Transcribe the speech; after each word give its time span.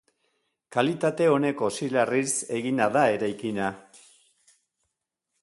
Kalitate 0.75 1.27
oneko 1.33 1.69
silarriz 1.75 2.33
egina 2.61 2.89
da 2.97 3.05
eraikina. 3.19 3.69